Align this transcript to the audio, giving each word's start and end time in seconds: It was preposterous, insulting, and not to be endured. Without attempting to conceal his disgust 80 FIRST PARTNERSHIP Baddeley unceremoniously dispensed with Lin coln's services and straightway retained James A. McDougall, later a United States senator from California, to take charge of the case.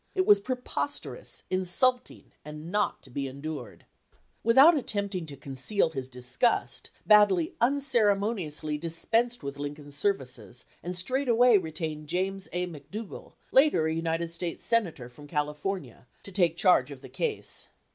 It 0.15 0.25
was 0.25 0.39
preposterous, 0.39 1.43
insulting, 1.51 2.31
and 2.43 2.71
not 2.71 3.03
to 3.03 3.11
be 3.11 3.27
endured. 3.27 3.85
Without 4.43 4.75
attempting 4.75 5.27
to 5.27 5.37
conceal 5.37 5.91
his 5.91 6.07
disgust 6.09 6.87
80 6.87 6.87
FIRST 6.87 7.09
PARTNERSHIP 7.09 7.29
Baddeley 7.29 7.55
unceremoniously 7.61 8.77
dispensed 8.79 9.43
with 9.43 9.59
Lin 9.59 9.75
coln's 9.75 9.95
services 9.95 10.65
and 10.81 10.95
straightway 10.97 11.59
retained 11.59 12.07
James 12.07 12.49
A. 12.51 12.65
McDougall, 12.65 13.33
later 13.51 13.85
a 13.85 13.93
United 13.93 14.33
States 14.33 14.63
senator 14.65 15.07
from 15.07 15.27
California, 15.27 16.07
to 16.23 16.31
take 16.31 16.57
charge 16.57 16.89
of 16.89 17.01
the 17.01 17.07
case. 17.07 17.67